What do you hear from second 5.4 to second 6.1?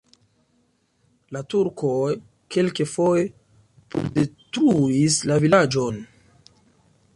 vilaĝon.